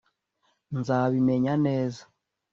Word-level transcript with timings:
Nzabimenya 0.77 1.53
neza 1.65 2.03